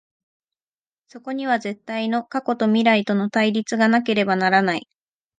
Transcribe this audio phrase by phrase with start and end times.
[1.05, 4.87] そこには絶対の過去と未来との対立がなければならない。